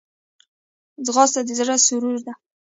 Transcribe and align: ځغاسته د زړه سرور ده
ځغاسته 1.05 1.39
د 1.47 1.49
زړه 1.59 1.75
سرور 1.85 2.17
ده 2.25 2.33